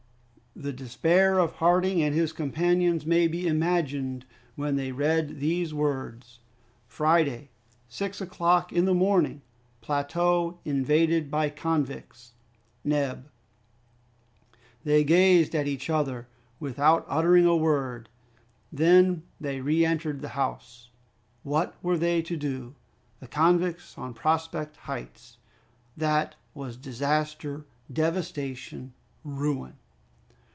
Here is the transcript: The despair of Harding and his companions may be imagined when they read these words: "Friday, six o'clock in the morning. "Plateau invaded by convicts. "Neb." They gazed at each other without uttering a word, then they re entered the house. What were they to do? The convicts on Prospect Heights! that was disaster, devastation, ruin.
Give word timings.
The 0.53 0.73
despair 0.73 1.39
of 1.39 1.53
Harding 1.53 2.03
and 2.03 2.13
his 2.13 2.33
companions 2.33 3.05
may 3.05 3.25
be 3.27 3.47
imagined 3.47 4.25
when 4.55 4.75
they 4.75 4.91
read 4.91 5.39
these 5.39 5.73
words: 5.73 6.39
"Friday, 6.89 7.49
six 7.87 8.19
o'clock 8.19 8.71
in 8.73 8.83
the 8.83 8.93
morning. 8.93 9.41
"Plateau 9.79 10.59
invaded 10.65 11.31
by 11.31 11.49
convicts. 11.49 12.33
"Neb." 12.83 13.29
They 14.83 15.05
gazed 15.05 15.55
at 15.55 15.67
each 15.67 15.89
other 15.89 16.27
without 16.59 17.05
uttering 17.07 17.45
a 17.45 17.55
word, 17.55 18.09
then 18.73 19.23
they 19.39 19.61
re 19.61 19.83
entered 19.85 20.21
the 20.21 20.29
house. 20.35 20.89
What 21.43 21.81
were 21.81 21.97
they 21.97 22.21
to 22.23 22.35
do? 22.37 22.75
The 23.21 23.27
convicts 23.27 23.97
on 23.97 24.13
Prospect 24.13 24.75
Heights! 24.75 25.37
that 25.95 26.35
was 26.53 26.75
disaster, 26.75 27.65
devastation, 27.91 28.93
ruin. 29.23 29.75